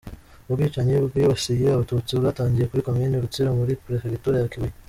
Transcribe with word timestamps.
Ubwicanyi 0.49 0.93
bwibasiye 1.07 1.65
Abatutsi 1.71 2.11
bwatangiye 2.19 2.65
muri 2.67 2.85
Komini 2.85 3.21
Rutsiro 3.23 3.49
muri 3.59 3.79
Perefegitura 3.85 4.37
ya 4.39 4.51
Kibuye. 4.53 4.73